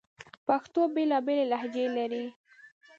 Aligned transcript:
پښتو 0.47 0.81
بیلابیلي 0.95 1.45
لهجې 1.51 1.85
لري 1.97 2.25